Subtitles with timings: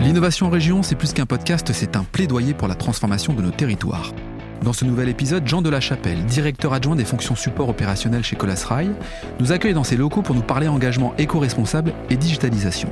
[0.00, 3.50] L'innovation en région, c'est plus qu'un podcast, c'est un plaidoyer pour la transformation de nos
[3.50, 4.14] territoires.
[4.62, 8.34] Dans ce nouvel épisode, Jean de la Chapelle, directeur adjoint des fonctions support opérationnel chez
[8.34, 8.92] Colas Rail,
[9.40, 12.88] nous accueille dans ses locaux pour nous parler engagement éco-responsable et digitalisation.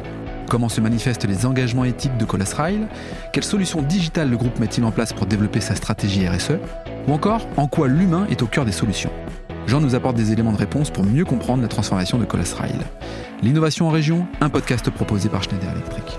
[0.50, 2.86] Comment se manifestent les engagements éthiques de Colas Rail?
[3.32, 6.58] Quelles solutions digitales le groupe met-il en place pour développer sa stratégie RSE
[7.06, 9.10] Ou encore, en quoi l'humain est au cœur des solutions?
[9.66, 12.78] Jean nous apporte des éléments de réponse pour mieux comprendre la transformation de Colas Rail.
[13.42, 16.18] L'innovation en région, un podcast proposé par Schneider Electric.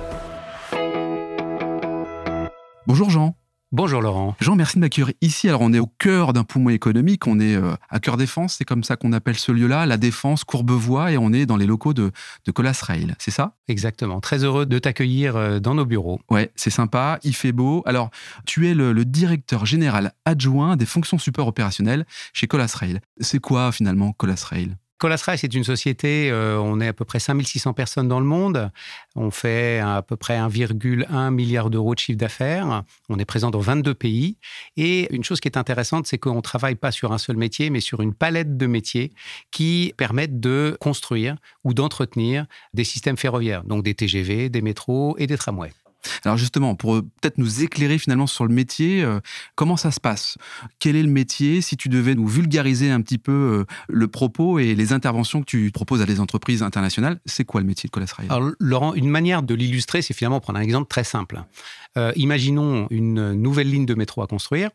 [2.89, 3.35] Bonjour Jean.
[3.71, 4.35] Bonjour Laurent.
[4.39, 5.47] Jean, merci de m'accueillir ici.
[5.47, 8.65] Alors on est au cœur d'un poumon économique, on est euh, à Cœur Défense, c'est
[8.65, 11.93] comme ça qu'on appelle ce lieu-là, la Défense, Courbevoie, et on est dans les locaux
[11.93, 12.11] de,
[12.45, 13.57] de Colas Rail, c'est ça?
[13.67, 14.21] Exactement.
[14.21, 16.19] Très heureux de t'accueillir euh, dans nos bureaux.
[16.31, 17.83] Ouais, c'est sympa, il fait beau.
[17.85, 18.09] Alors,
[18.47, 23.01] tu es le, le directeur général adjoint des fonctions support opérationnelles chez Colas Rail.
[23.19, 24.75] C'est quoi finalement Colas Rail?
[24.99, 28.25] Colas Rail, c'est une société, euh, on est à peu près 5600 personnes dans le
[28.25, 28.69] monde.
[29.15, 32.83] On fait à peu près 1,1 milliard d'euros de chiffre d'affaires.
[33.07, 34.37] On est présent dans 22 pays.
[34.75, 37.69] Et une chose qui est intéressante, c'est qu'on ne travaille pas sur un seul métier,
[37.69, 39.13] mais sur une palette de métiers
[39.51, 45.27] qui permettent de construire ou d'entretenir des systèmes ferroviaires, donc des TGV, des métros et
[45.27, 45.71] des tramways.
[46.23, 49.19] Alors justement, pour euh, peut-être nous éclairer finalement sur le métier, euh,
[49.55, 50.37] comment ça se passe?
[50.79, 51.61] Quel est le métier?
[51.61, 55.45] Si tu devais nous vulgariser un petit peu euh, le propos et les interventions que
[55.45, 58.27] tu proposes à des entreprises internationales, c'est quoi le métier de Colas Rail?
[58.29, 61.43] Alors Laurent, une manière de l'illustrer, c'est finalement prendre un exemple très simple.
[62.15, 64.69] Imaginons une nouvelle ligne de métro à construire.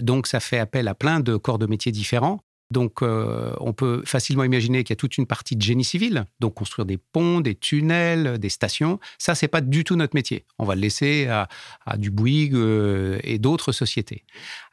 [0.00, 2.40] Donc ça fait appel à plein de corps de métiers différents.
[2.70, 6.24] Donc, euh, on peut facilement imaginer qu'il y a toute une partie de génie civil,
[6.40, 8.98] donc construire des ponts, des tunnels, des stations.
[9.18, 10.44] Ça, c'est pas du tout notre métier.
[10.58, 11.48] On va le laisser à,
[11.86, 14.24] à euh, et d'autres sociétés.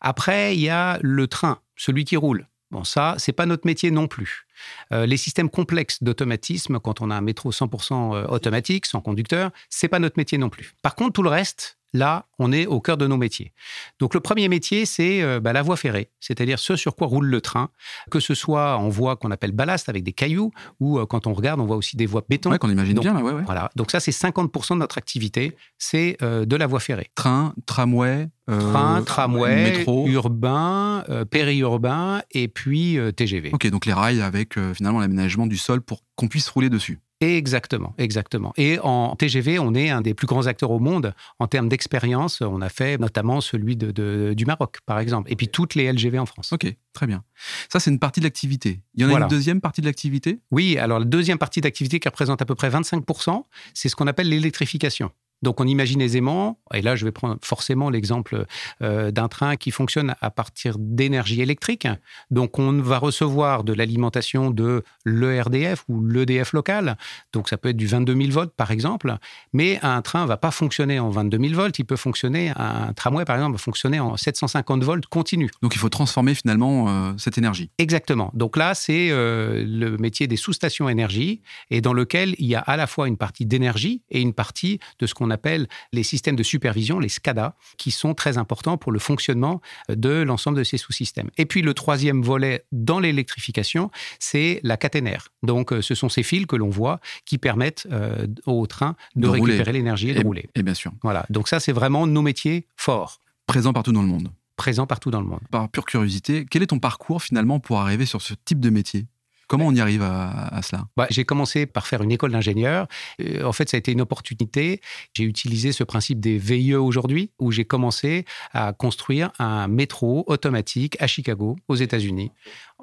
[0.02, 2.48] Après, il y a le train, celui qui roule.
[2.72, 4.48] Bon, ça, c'est pas notre métier non plus.
[4.92, 9.88] Euh, les systèmes complexes d'automatisme, quand on a un métro 100% automatique, sans conducteur, c'est
[9.88, 10.74] pas notre métier non plus.
[10.82, 13.54] Par contre, tout le reste, là, on est au cœur de nos métiers.
[14.00, 17.28] Donc le premier métier, c'est euh, bah, la voie ferrée, c'est-à-dire ce sur quoi roule
[17.28, 17.70] le train,
[18.12, 21.34] que ce soit en voie qu'on appelle ballast avec des cailloux, ou euh, quand on
[21.34, 22.52] regarde, on voit aussi des voies béton.
[22.52, 23.44] Ouais, qu'on imagine Donc, bien, là, ouais, ouais.
[23.44, 27.10] Voilà, donc ça c'est 50% de notre activité, c'est euh, de la voie ferrée.
[27.16, 30.06] Train, tramway, Train, tramway, métro.
[30.08, 33.52] urbain, périurbain et puis TGV.
[33.54, 37.00] Ok, donc les rails avec finalement l'aménagement du sol pour qu'on puisse rouler dessus.
[37.24, 38.54] Exactement, exactement.
[38.58, 42.42] Et en TGV, on est un des plus grands acteurs au monde en termes d'expérience.
[42.42, 45.92] On a fait notamment celui de, de- du Maroc, par exemple, et puis toutes les
[45.92, 46.52] LGV en France.
[46.54, 47.24] Ok, très bien.
[47.72, 48.82] Ça, c'est une partie de l'activité.
[48.96, 50.40] Il y en a une deuxième partie de l'activité?
[50.52, 54.08] Oui, alors la deuxième partie d'activité qui représente à peu près 25%, c'est ce qu'on
[54.08, 55.12] appelle l'électrification.
[55.44, 58.46] Donc on imagine aisément, et là je vais prendre forcément l'exemple
[58.82, 61.88] euh, d'un train qui fonctionne à partir d'énergie électrique.
[62.32, 66.98] Donc on va recevoir de l'alimentation de l'ERDF ou l'EDF local.
[67.34, 69.16] Donc ça peut être du 22 000 volts par exemple.
[69.52, 73.26] Mais un train va pas fonctionner en 22 000 volts, il peut fonctionner, un tramway
[73.26, 75.50] par exemple va fonctionner en 750 volts continu.
[75.62, 77.70] Donc il faut transformer finalement euh, cette énergie.
[77.78, 78.32] Exactement.
[78.34, 82.60] Donc là, c'est euh, le métier des sous-stations énergie et dans lequel il y a
[82.60, 86.38] à la fois une partie d'énergie et une partie de ce qu'on appelle les systèmes
[86.38, 90.78] de supervision, les SCADA, qui sont très importants pour le fonctionnement de l'ensemble de ces
[90.78, 91.30] sous-systèmes.
[91.38, 95.28] Et puis le troisième volet dans l'électrification, c'est la caténaire.
[95.44, 99.28] Donc euh, ce sont ces fils que l'on voit qui permettent euh, au train de,
[99.28, 100.50] récupérer l'énergie et de Et- rouler.
[100.56, 101.26] Et bien sûr, Voilà.
[101.30, 104.30] Donc ça, c'est vraiment nos métiers forts, présent partout dans le monde.
[104.56, 105.42] présents partout dans le monde.
[105.52, 109.08] Par pure curiosité, quel est ton parcours finalement pour arriver sur ce type de métier?
[109.48, 110.86] Comment on y arrive à, cela?
[110.96, 112.88] Bah, j'ai commencé par faire une école d'ingénieur.
[113.22, 114.82] Euh, en fait, ça a été une opportunité.
[115.14, 120.98] J'ai utilisé ce principe des VIE aujourd'hui, où j'ai commencé à construire un métro automatique
[121.00, 122.32] à Chicago, aux États-Unis.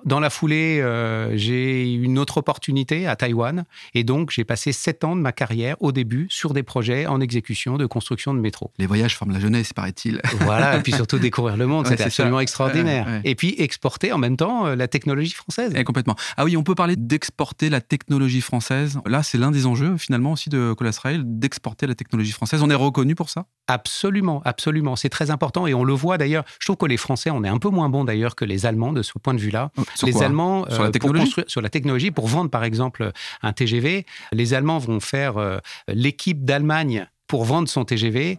[0.05, 3.65] Dans la foulée, euh, j'ai eu une autre opportunité à Taïwan.
[3.95, 7.21] Et donc, j'ai passé sept ans de ma carrière au début sur des projets en
[7.21, 8.71] exécution de construction de métro.
[8.79, 10.21] Les voyages forment la jeunesse, paraît-il.
[10.41, 12.07] Voilà, et puis surtout découvrir le monde, Ouais, c'était ça.
[12.09, 13.07] absolument extraordinaire.
[13.07, 13.21] Ouais, ouais.
[13.25, 15.73] Et puis exporter en même temps euh, la technologie française.
[15.85, 16.17] Complètement.
[16.37, 18.99] Ah oui, on peut parler d'exporter la technologie française.
[19.07, 22.63] Là, c'est l'un des enjeux finalement aussi de Colas Rail, d'exporter la technologie française.
[22.63, 23.47] On est reconnu pour ça?
[23.69, 24.97] Absolument, absolument.
[24.97, 26.45] C'est très important et on le voit d'ailleurs.
[26.59, 28.93] Je trouve que les Français, on est un peu moins bons d'ailleurs que les Allemands
[28.93, 29.71] de ce point de vue-là.
[29.95, 33.13] Sur les Allemands, Sur la pour technologie construire- sur la technologie, pour vendre par exemple
[33.43, 35.59] un TGV, les Allemands vont faire euh,
[35.89, 38.39] l'équipe d'Allemagne pour vendre son TGV.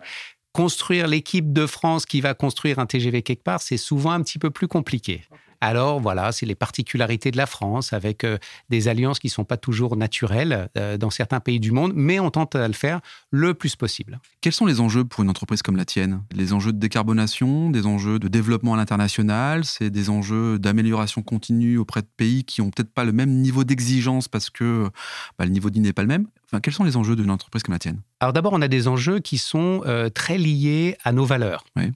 [0.53, 4.37] Construire l'équipe de France qui va construire un TGV quelque part, c'est souvent un petit
[4.37, 5.23] peu plus compliqué.
[5.61, 8.37] Alors voilà, c'est les particularités de la France avec euh,
[8.69, 12.19] des alliances qui ne sont pas toujours naturelles euh, dans certains pays du monde, mais
[12.19, 12.99] on tente à le faire
[13.29, 14.19] le plus possible.
[14.41, 16.23] Quels sont les enjeux pour une entreprise comme la tienne?
[16.33, 21.77] Les enjeux de décarbonation, des enjeux de développement à l'international, c'est des enjeux d'amélioration continue
[21.77, 24.89] auprès de pays qui ont peut-être pas le même niveau d'exigence parce que
[25.37, 26.27] bah, le niveau de n'est pas le même.
[26.45, 28.01] Enfin, quels sont les enjeux d'une entreprise comme la tienne?
[28.19, 31.63] Alors d'abord, on a des enjeux qui sont euh, très liés à nos valeurs.
[31.75, 31.91] Oui.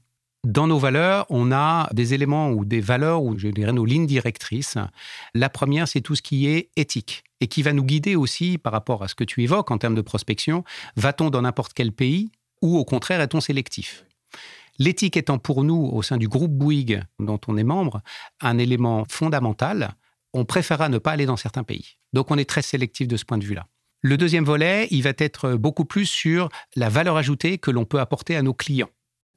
[0.45, 4.05] Dans nos valeurs, on a des éléments ou des valeurs, ou je dirais nos lignes
[4.05, 4.77] directrices.
[5.33, 8.71] La première, c'est tout ce qui est éthique et qui va nous guider aussi par
[8.71, 10.63] rapport à ce que tu évoques en termes de prospection.
[10.97, 12.29] Va-t-on dans n'importe quel pays
[12.61, 14.05] ou au contraire est-on sélectif?
[14.77, 18.03] L'éthique étant pour nous, au sein du groupe Bouygues dont on est membre,
[18.39, 19.95] un élément fondamental,
[20.31, 21.97] on préférera ne pas aller dans certains pays.
[22.13, 23.65] Donc on est très sélectif de ce point de vue-là.
[24.01, 27.99] Le deuxième volet, il va être beaucoup plus sur la valeur ajoutée que l'on peut
[27.99, 28.91] apporter à nos clients.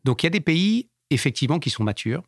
[0.05, 2.25] Donc il y a des pays effectivement qui sont matures,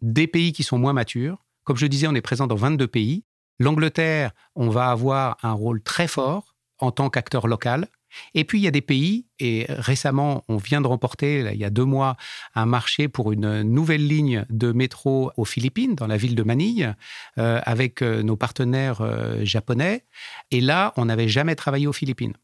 [0.00, 1.44] des pays qui sont moins matures.
[1.64, 3.24] Comme je disais, on est présent dans 22 pays.
[3.58, 7.88] L'Angleterre, on va avoir un rôle très fort en tant qu'acteur local.
[8.34, 11.64] Et puis, il y a des pays, et récemment, on vient de remporter, il y
[11.64, 12.16] a deux mois,
[12.54, 16.94] un marché pour une nouvelle ligne de métro aux Philippines, dans la ville de Manille,
[17.38, 20.04] euh, avec euh, nos partenaires euh, japonais.
[20.50, 22.34] Et là, on n'avait jamais travaillé aux Philippines.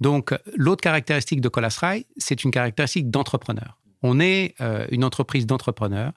[0.00, 3.78] Donc, l'autre caractéristique de Colasrail, c'est une caractéristique d'entrepreneur.
[4.08, 6.12] On est euh, une entreprise d'entrepreneurs.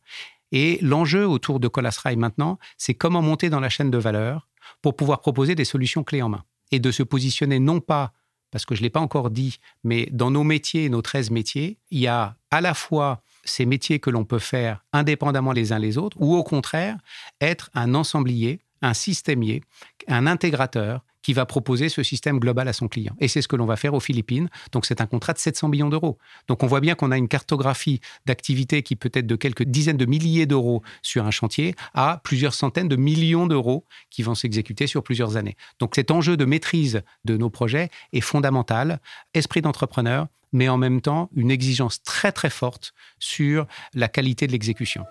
[0.52, 4.48] Et l'enjeu autour de Colasrail maintenant, c'est comment monter dans la chaîne de valeur
[4.84, 6.44] pour pouvoir proposer des solutions clés en main.
[6.72, 8.14] Et de se positionner non pas,
[8.52, 11.80] parce que je ne l'ai pas encore dit, mais dans nos métiers, nos 13 métiers,
[11.90, 15.80] il y a à la fois ces métiers que l'on peut faire indépendamment les uns
[15.80, 16.98] les autres, ou au contraire,
[17.42, 19.64] être un ensemblier, un systémier,
[20.08, 23.14] un intégrateur qui va proposer ce système global à son client.
[23.20, 24.50] Et c'est ce que l'on va faire aux Philippines.
[24.72, 26.18] Donc c'est un contrat de 700 millions d'euros.
[26.48, 29.98] Donc on voit bien qu'on a une cartographie d'activités qui peut être de quelques dizaines
[29.98, 34.88] de milliers d'euros sur un chantier à plusieurs centaines de millions d'euros qui vont s'exécuter
[34.88, 35.58] sur plusieurs années.
[35.80, 39.00] Donc cet enjeu de maîtrise de nos projets est fondamental.
[39.34, 44.52] Esprit d'entrepreneur, mais en même temps une exigence très très forte sur la qualité de
[44.52, 45.06] l'exécution.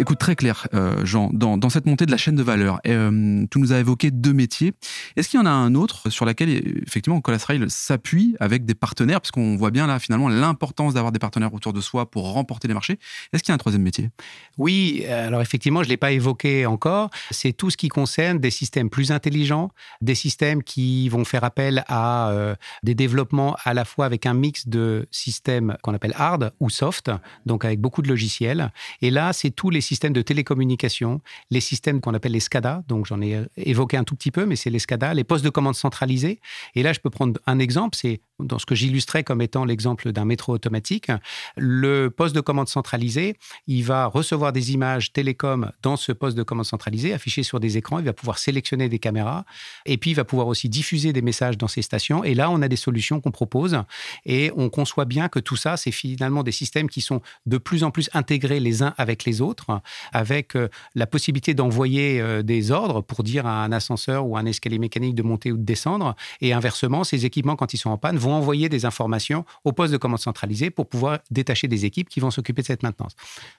[0.00, 3.58] Écoute, très clair, euh, Jean, dans, cette montée de la chaîne de valeur, euh, tu
[3.58, 4.72] nous as évoqué deux métiers.
[5.14, 6.48] Est-ce qu'il y en a un autre sur lequel,
[6.86, 9.20] effectivement, Colas Rail s'appuie avec des partenaires?
[9.20, 12.66] Parce qu'on voit bien là, finalement, l'importance d'avoir des partenaires autour de soi pour remporter
[12.66, 12.98] les marchés.
[13.34, 14.08] Est-ce qu'il y a un troisième métier?
[14.56, 17.10] Oui, alors effectivement, je ne l'ai pas évoqué encore.
[17.30, 19.70] C'est tout ce qui concerne des systèmes plus intelligents,
[20.00, 24.32] des systèmes qui vont faire appel à euh, des développements à la fois avec un
[24.32, 27.10] mix de systèmes qu'on appelle hard ou soft,
[27.44, 28.72] donc avec beaucoup de logiciels.
[29.02, 31.20] Et là, c'est tous les systèmes de télécommunication,
[31.50, 34.54] les systèmes qu'on appelle les SCADA, donc j'en ai évoqué un tout petit peu, mais
[34.54, 36.38] c'est les SCADA, les postes de commande centralisés.
[36.76, 40.12] Et là, je peux prendre un exemple, c'est dans ce que j'illustrais comme étant l'exemple
[40.12, 41.10] d'un métro automatique.
[41.56, 43.34] Le poste de commande centralisé,
[43.66, 47.76] il va recevoir des images télécom dans ce poste de commande centralisé, affichées sur des
[47.76, 49.44] écrans, il va pouvoir sélectionner des caméras,
[49.86, 52.22] et puis il va pouvoir aussi diffuser des messages dans ces stations.
[52.22, 53.76] Et là, on a des solutions qu'on propose,
[54.24, 57.82] et on conçoit bien que tout ça, c'est finalement des systèmes qui sont de plus
[57.82, 59.79] en plus intégrés les uns avec les autres,
[60.12, 64.46] avec euh, la possibilité d'envoyer euh, des ordres pour dire à un ascenseur ou un
[64.46, 66.14] escalier mécanique de monter ou de descendre.
[66.40, 69.92] Et inversement, ces équipements, quand ils sont en panne, vont envoyer des informations au poste
[69.92, 73.14] de commande centralisé pour pouvoir détacher des équipes qui vont s'occuper de cette maintenance.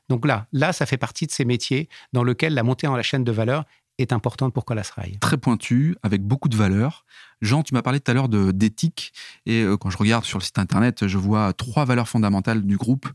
[0.10, 3.04] Donc là, là, ça fait partie de ces métiers dans lesquels la montée en la
[3.04, 3.66] chaîne de valeur
[3.98, 5.18] est importante pour Colasrail.
[5.20, 7.06] Très pointu, avec beaucoup de valeurs.
[7.42, 9.14] Jean, tu m'as parlé tout à l'heure d'éthique,
[9.46, 12.78] et euh, quand je regarde sur le site internet, je vois trois valeurs fondamentales du
[12.78, 13.08] groupe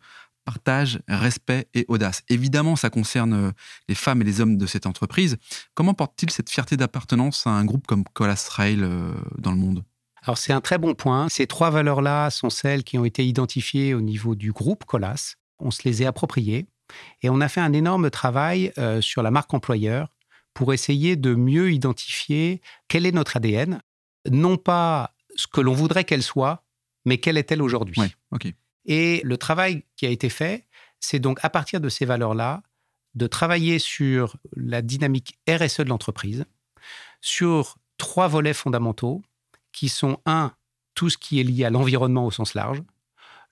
[0.46, 2.22] partage, respect et audace.
[2.31, 3.50] Évidemment, ça concerne euh,
[3.88, 5.37] les femmes et les hommes de cette entreprise.
[5.75, 9.84] Comment porte-t-il cette fierté d'appartenance à un groupe comme Colas Rail euh, dans le monde?
[10.22, 11.29] Alors c'est un très bon point.
[11.29, 15.34] Ces trois valeurs-là sont celles qui ont été identifiées au niveau du groupe Colas.
[15.58, 16.67] On se les est appropriées
[17.22, 20.15] et on a fait un énorme travail euh, sur la marque employeur
[20.55, 23.82] pour essayer de mieux identifier quel est notre ADN,
[24.31, 26.65] non pas ce que l'on voudrait qu'elle soit,
[27.05, 28.00] mais quelle est-elle aujourd'hui.
[28.00, 28.53] Oui, ok.
[28.86, 30.66] Et le travail qui a été fait,
[31.00, 32.62] c'est donc à partir de ces valeurs-là,
[33.14, 36.44] de travailler sur la dynamique RSE de l'entreprise,
[37.20, 39.22] sur trois volets fondamentaux,
[39.72, 40.52] qui sont, un,
[40.94, 42.82] tout ce qui est lié à l'environnement au sens large,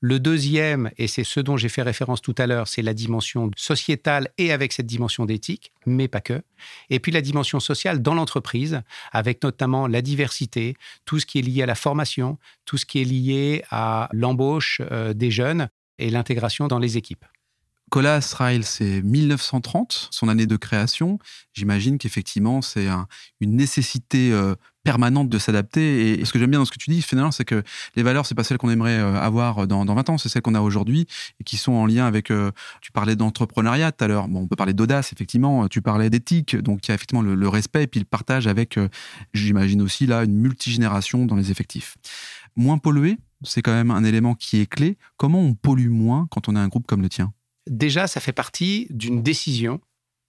[0.07, 3.51] le deuxième, et c'est ce dont j'ai fait référence tout à l'heure, c'est la dimension
[3.57, 6.43] sociétale et avec cette dimension d'éthique, mais pas que.
[6.91, 8.83] Et puis la dimension sociale dans l'entreprise,
[9.13, 13.01] avec notamment la diversité, tout ce qui est lié à la formation, tout ce qui
[13.01, 17.25] est lié à l'embauche euh, des jeunes et l'intégration dans les équipes.
[17.91, 21.19] Colas Rail, c'est 1930, son année de création.
[21.55, 22.89] J'imagine qu'effectivement, c'est
[23.41, 26.21] une nécessité euh, permanente de s'adapter.
[26.21, 27.63] Et, ce que j'aime bien dans ce que tu dis, finalement, c'est que
[27.97, 30.43] les valeurs, c'est pas celles qu'on aimerait euh, avoir dans, dans 20 ans, c'est celles
[30.43, 31.07] qu'on a aujourd'hui
[31.41, 32.31] et qui sont en lien avec.
[32.31, 34.29] Euh, tu parlais d'entrepreneuriat tout à l'heure.
[34.29, 35.67] Bon, on peut parler d'audace, effectivement.
[35.69, 36.57] Tu parlais d'éthique.
[36.57, 38.79] Donc, il y a effectivement le, respect et puis le partage avec,
[39.33, 41.97] j'imagine aussi, là, une multigénération dans les effectifs.
[42.57, 44.97] Moins pollué, c'est quand même un élément qui est clé.
[45.17, 47.33] Comment on pollue moins quand on a un groupe comme le tien?
[47.69, 49.81] Déjà, ça fait partie d'une décision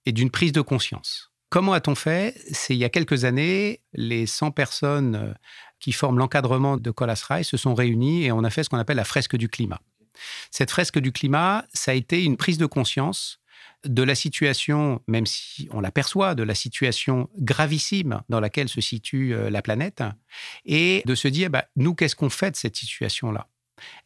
[0.06, 1.25] et d'une prise de conscience.
[1.48, 2.34] Comment a-t-on fait?
[2.50, 5.32] C'est il y a quelques années, les 100 personnes euh,
[5.78, 8.96] qui forment l'encadrement de Colas se sont réunies et on a fait ce qu'on appelle
[8.96, 9.80] la fresque du climat.
[10.50, 13.40] Cette fresque du climat, ça a été une prise de conscience
[13.84, 19.34] de la situation, même si on l'aperçoit, de la situation gravissime dans laquelle se situe
[19.34, 20.02] euh, la planète,
[20.64, 23.48] et de se dire, bah, nous, qu'est-ce qu'on fait de cette situation-là?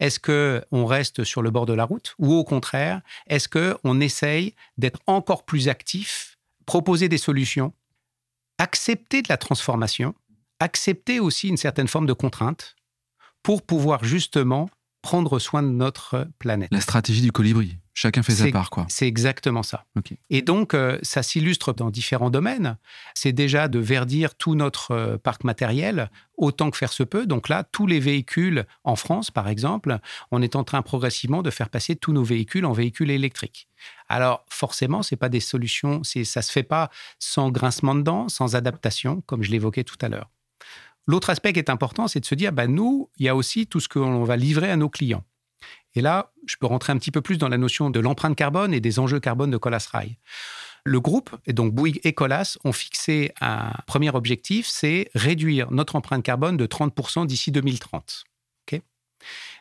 [0.01, 4.55] Est-ce qu'on reste sur le bord de la route ou au contraire, est-ce qu'on essaye
[4.79, 6.30] d'être encore plus actif,
[6.71, 7.73] proposer des solutions,
[8.59, 10.15] accepter de la transformation,
[10.61, 12.77] accepter aussi une certaine forme de contrainte
[13.43, 14.71] pour pouvoir justement
[15.03, 17.77] prendre soin de notre planète La stratégie du colibri.
[18.01, 18.87] Chacun fait sa part, quoi.
[18.89, 19.85] C'est exactement ça.
[20.31, 22.79] Et donc, euh, ça s'illustre dans différents domaines.
[23.13, 27.27] C'est déjà de verdir tout notre euh, parc matériel autant que faire se peut.
[27.27, 29.99] Donc là, tous les véhicules en France, par exemple,
[30.31, 33.69] on est en train progressivement de faire passer tous nos véhicules en véhicules électriques.
[34.09, 36.89] Alors, forcément, c'est pas des solutions, ça se fait pas
[37.19, 40.31] sans grincement de dents, sans adaptation, comme je l'évoquais tout à l'heure.
[41.07, 43.67] L'autre aspect qui est important, c'est de se dire, bah, nous, il y a aussi
[43.67, 45.25] tout ce qu'on va livrer à nos clients.
[45.95, 48.73] Et là, je peux rentrer un petit peu plus dans la notion de l'empreinte carbone
[48.73, 50.17] et des enjeux carbone de Colas Rail.
[50.85, 55.97] Le groupe, et donc Bouygues et Colas, ont fixé un premier objectif, c'est réduire notre
[55.97, 58.25] empreinte carbone de 30% d'ici 2030.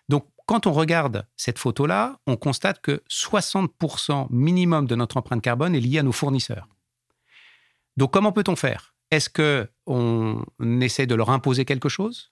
[0.08, 5.76] donc, quand on regarde cette photo-là, on constate que 60% minimum de notre empreinte carbone
[5.76, 6.68] est lié à nos fournisseurs.
[7.98, 8.96] Donc, comment peut-on faire?
[9.12, 10.46] Est-ce qu'on
[10.82, 12.32] essaie de leur imposer quelque chose?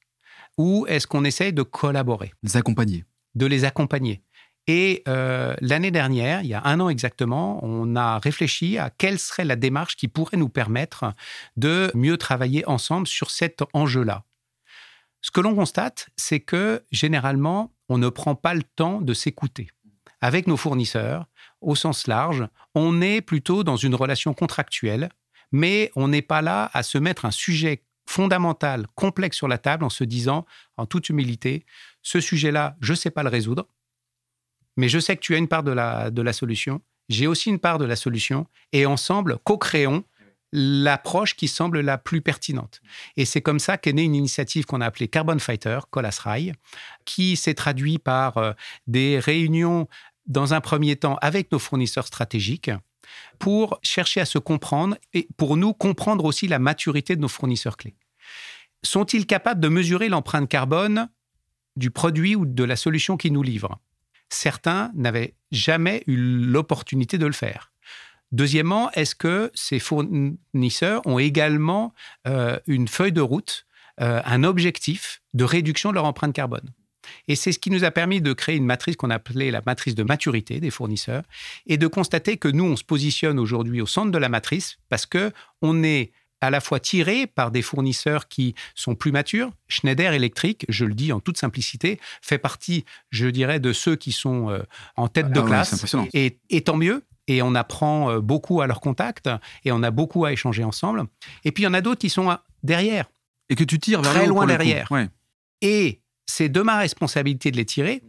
[0.57, 2.33] Ou est-ce qu'on essaie de collaborer?
[2.41, 3.05] Les accompagner
[3.37, 4.21] de les accompagner.
[4.67, 9.17] Et euh, l'année dernière, il y a un an exactement, on a réfléchi à quelle
[9.17, 11.13] serait la démarche qui pourrait nous permettre
[11.55, 14.25] de mieux travailler ensemble sur cet enjeu-là.
[15.21, 19.69] Ce que l'on constate, c'est que généralement, on ne prend pas le temps de s'écouter.
[20.19, 21.27] Avec nos fournisseurs,
[21.61, 25.09] au sens large, on est plutôt dans une relation contractuelle,
[25.53, 29.83] mais on n'est pas là à se mettre un sujet fondamental, complexe sur la table
[29.83, 30.45] en se disant,
[30.77, 31.65] en toute humilité,
[32.07, 33.67] ce sujet-là, je ne sais pas le résoudre,
[34.77, 37.79] mais je sais que tu as une part de la, solution, j'ai aussi une part
[37.79, 40.05] de la solution, et ensemble, co-créons
[40.53, 42.79] l'approche qui semble la plus pertinente.
[43.17, 46.53] Et c'est comme ça qu'est née une initiative qu'on a appelée Carbon Fighter, Colas Rail,
[47.03, 48.53] qui s'est traduit par euh,
[48.87, 49.89] des réunions
[50.27, 52.71] dans un premier temps avec nos fournisseurs stratégiques
[53.37, 57.75] pour chercher à se comprendre et pour nous comprendre aussi la maturité de nos fournisseurs
[57.75, 57.97] clés.
[58.81, 61.09] Sont-ils capables de mesurer l'empreinte carbone
[61.77, 63.79] du produit ou de la solution qu'ils nous livrent.
[64.29, 67.71] Certains n'avaient jamais eu l'opportunité de le faire.
[68.33, 71.93] Deuxièmement, est-ce que ces fournisseurs ont également
[72.27, 73.65] euh, une feuille de route,
[74.01, 76.73] euh, un objectif de réduction de leur empreinte carbone?
[77.29, 79.95] Et c'est ce qui nous a permis de créer une matrice qu'on appelait la matrice
[79.95, 81.23] de maturité des fournisseurs
[81.65, 85.05] et de constater que nous, on se positionne aujourd'hui au centre de la matrice parce
[85.05, 85.31] que
[85.61, 89.51] on est à la fois tiré par des fournisseurs qui sont plus matures.
[89.67, 94.11] Schneider Electric, je le dis en toute simplicité, fait partie, je dirais, de ceux qui
[94.11, 94.59] sont euh,
[94.95, 95.95] en tête de ah classe.
[96.13, 97.03] et, tant mieux.
[97.27, 99.29] Et on apprend euh, beaucoup à leur contact
[99.65, 101.03] et on a beaucoup à échanger ensemble.
[101.43, 103.05] Et puis il y en a d'autres qui sont euh, derrière.
[103.49, 104.89] Et que tu tires vers très loin derrière.
[105.61, 108.03] Et c'est de ma responsabilité de les tirer,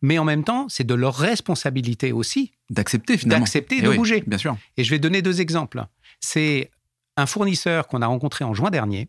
[0.00, 4.22] mais en même temps, c'est de leur responsabilité aussi d'accepter finalement, d'accepter de bouger.
[4.26, 4.56] Bien sûr.
[4.76, 5.84] Et je vais donner deux exemples.
[6.20, 6.70] C'est
[7.16, 9.08] un fournisseur qu'on a rencontré en juin dernier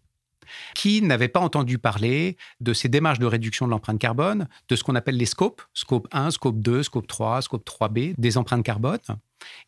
[0.74, 4.84] qui n'avait pas entendu parler de ces démarches de réduction de l'empreinte carbone, de ce
[4.84, 9.00] qu'on appelle les scopes, scope 1, scope 2, scope 3, scope 3B, des empreintes carbone.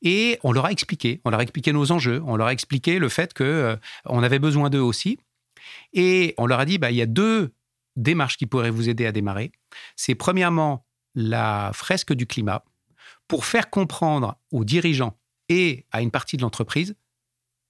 [0.01, 2.99] Et on leur a expliqué, on leur a expliqué nos enjeux, on leur a expliqué
[2.99, 5.19] le fait qu'on euh, avait besoin d'eux aussi.
[5.93, 7.53] Et on leur a dit, bah, il y a deux
[7.95, 9.51] démarches qui pourraient vous aider à démarrer.
[9.95, 12.63] C'est premièrement la fresque du climat
[13.27, 15.17] pour faire comprendre aux dirigeants
[15.49, 16.95] et à une partie de l'entreprise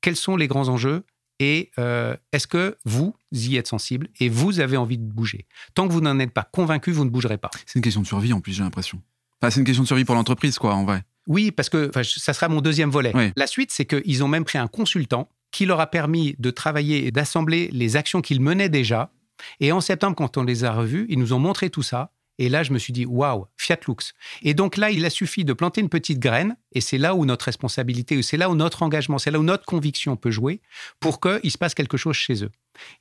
[0.07, 1.03] quels sont les grands enjeux
[1.39, 5.45] et euh, est-ce que vous y êtes sensible et vous avez envie de bouger?
[5.73, 7.49] Tant que vous n'en êtes pas convaincu, vous ne bougerez pas.
[7.65, 9.01] C'est une question de survie en plus, j'ai l'impression.
[9.41, 11.03] c'est une question de survie pour l'entreprise, quoi, en vrai.
[11.27, 13.11] Oui, parce que ça sera mon deuxième volet.
[13.35, 17.05] La suite, c'est qu'ils ont même pris un consultant qui leur a permis de travailler
[17.05, 19.11] et d'assembler les actions qu'ils menaient déjà.
[19.59, 22.13] Et en septembre, quand on les a revus, ils nous ont montré tout ça.
[22.39, 24.13] Et là, je me suis dit, waouh, Fiat Lux.
[24.43, 27.25] Et donc là, il a suffi de planter une petite graine, et c'est là où
[27.25, 30.61] notre responsabilité, c'est là où notre engagement, c'est là où notre conviction peut jouer
[30.99, 32.51] pour qu'il se passe quelque chose chez eux.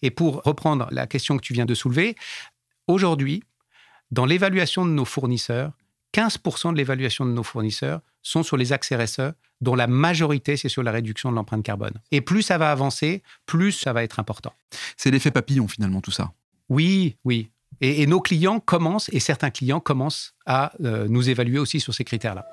[0.02, 2.16] Et pour reprendre la question que tu viens de soulever,
[2.86, 3.42] aujourd'hui,
[4.10, 5.72] dans l'évaluation de nos fournisseurs,
[6.14, 10.68] 15% de l'évaluation de nos fournisseurs sont sur les axes RSE, dont la majorité, c'est
[10.68, 11.94] sur la réduction de l'empreinte carbone.
[12.10, 14.52] Et plus ça va avancer, plus ça va être important.
[14.96, 16.32] C'est l'effet papillon, finalement, tout ça.
[16.68, 17.50] Oui, oui.
[17.80, 22.04] Et, nos clients commencent, et certains clients commencent à euh, nous évaluer aussi sur ces
[22.04, 22.46] critères-là.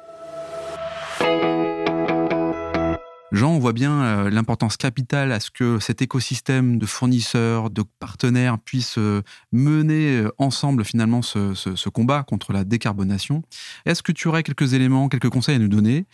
[3.32, 7.84] Jean, on voit bien euh, l'importance capitale à ce que cet écosystème de fournisseurs, de
[8.00, 13.42] partenaires puisse euh, mener ensemble finalement ce, combat contre la décarbonation.
[13.86, 16.06] Est-ce que tu aurais quelques éléments, quelques conseils à nous donner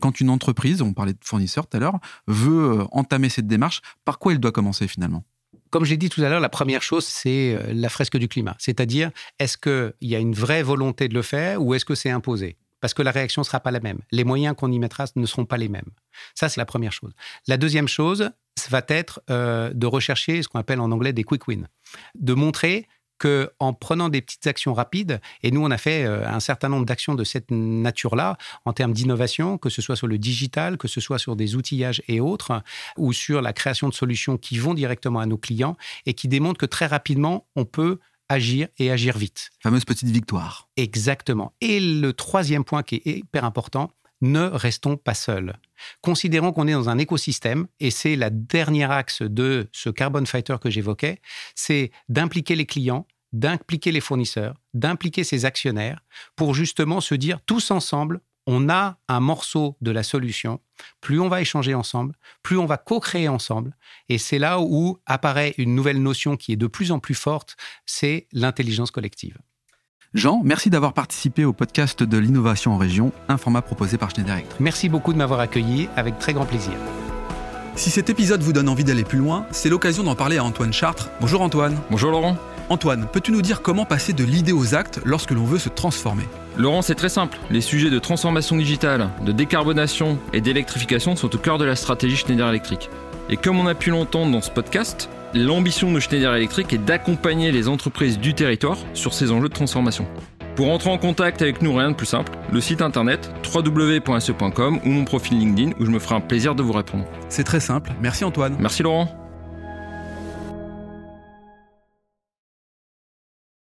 [0.00, 3.80] quand une entreprise, on parlait de fournisseurs tout à l'heure, veut entamer cette démarche?
[4.04, 5.24] Par quoi il doit commencer finalement?
[5.70, 8.56] Comme j'ai dit tout à l'heure, la première chose, c'est la fresque du climat.
[8.58, 12.10] C'est-à-dire, est-ce qu'il y a une vraie volonté de le faire ou est-ce que c'est
[12.10, 12.56] imposé?
[12.80, 13.98] Parce que la réaction ne sera pas la même.
[14.12, 15.90] Les moyens qu'on y mettra ne seront pas les mêmes.
[16.34, 17.12] Ça, c'est la première chose.
[17.46, 21.24] La deuxième chose, ça va être euh, de rechercher ce qu'on appelle en anglais des
[21.24, 21.66] quick wins,
[22.14, 22.86] de montrer
[23.18, 26.68] que en prenant des petites actions rapides, et nous on a fait euh, un certain
[26.68, 30.88] nombre d'actions de cette nature-là en termes d'innovation, que ce soit sur le digital, que
[30.88, 32.62] ce soit sur des outillages et autres,
[32.96, 36.58] ou sur la création de solutions qui vont directement à nos clients et qui démontrent
[36.58, 37.98] que très rapidement on peut
[38.28, 39.50] agir et agir vite.
[39.62, 40.68] Fameuse petite victoire.
[40.76, 41.54] Exactement.
[41.60, 45.54] Et le troisième point qui est hyper important, ne restons pas seuls.
[46.00, 50.56] Considérons qu'on est dans un écosystème, et c'est la dernière axe de ce Carbon Fighter
[50.60, 51.20] que j'évoquais,
[51.54, 56.00] c'est d'impliquer les clients, d'impliquer les fournisseurs, d'impliquer ses actionnaires,
[56.36, 58.20] pour justement se dire tous ensemble,
[58.50, 60.60] on a un morceau de la solution,
[61.02, 63.76] plus on va échanger ensemble, plus on va co-créer ensemble.
[64.08, 67.56] Et c'est là où apparaît une nouvelle notion qui est de plus en plus forte,
[67.84, 69.36] c'est l'intelligence collective.
[70.14, 74.36] Jean, merci d'avoir participé au podcast de l'innovation en région, un format proposé par Schneider
[74.36, 74.58] Electric.
[74.58, 76.72] Merci beaucoup de m'avoir accueilli, avec très grand plaisir.
[77.74, 80.72] Si cet épisode vous donne envie d'aller plus loin, c'est l'occasion d'en parler à Antoine
[80.72, 81.10] Chartres.
[81.20, 81.76] Bonjour Antoine.
[81.90, 82.38] Bonjour Laurent.
[82.70, 86.24] Antoine, peux-tu nous dire comment passer de l'idée aux actes lorsque l'on veut se transformer?
[86.56, 87.36] Laurent, c'est très simple.
[87.50, 92.16] Les sujets de transformation digitale, de décarbonation et d'électrification sont au cœur de la stratégie
[92.16, 92.88] Schneider Electric.
[93.28, 97.52] Et comme on a pu l'entendre dans ce podcast, l'ambition de Schneider Electric est d'accompagner
[97.52, 100.06] les entreprises du territoire sur ces enjeux de transformation.
[100.56, 104.88] Pour entrer en contact avec nous, rien de plus simple, le site internet www.se.com ou
[104.88, 107.04] mon profil LinkedIn où je me ferai un plaisir de vous répondre.
[107.28, 107.92] C'est très simple.
[108.00, 108.56] Merci Antoine.
[108.58, 109.17] Merci Laurent.